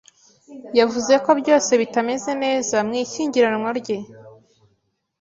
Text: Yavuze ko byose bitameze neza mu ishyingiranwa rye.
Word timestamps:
Yavuze 0.79 1.13
ko 1.23 1.31
byose 1.39 1.71
bitameze 1.81 2.31
neza 2.43 2.77
mu 2.87 2.93
ishyingiranwa 3.03 3.69
rye. 3.79 3.97